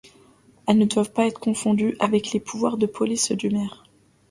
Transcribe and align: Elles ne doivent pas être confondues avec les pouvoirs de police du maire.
Elles 0.67 0.79
ne 0.79 0.85
doivent 0.85 1.11
pas 1.13 1.27
être 1.27 1.39
confondues 1.39 1.95
avec 1.99 2.31
les 2.33 2.39
pouvoirs 2.39 2.77
de 2.77 2.87
police 2.87 3.31
du 3.33 3.51
maire. 3.51 3.83